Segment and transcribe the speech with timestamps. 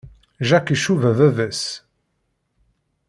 [0.47, 1.63] Jack icuba baba-s.